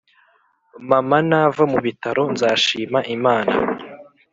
[0.89, 3.55] Mama nava mubitaro nzashima imana